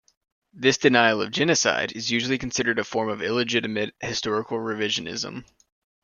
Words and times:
This 0.55 0.79
denial 0.79 1.21
of 1.21 1.29
genocide 1.29 1.91
is 1.91 2.09
usually 2.09 2.39
considered 2.39 2.79
a 2.79 2.83
form 2.83 3.07
of 3.09 3.21
illegitimate 3.21 3.93
historical 4.01 4.57
revisionism. 4.57 5.45